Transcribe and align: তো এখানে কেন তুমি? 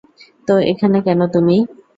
তো 0.47 0.53
এখানে 0.71 0.97
কেন 1.07 1.19
তুমি? 1.33 1.55